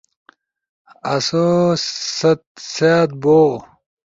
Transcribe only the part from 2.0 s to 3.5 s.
ست سأت بو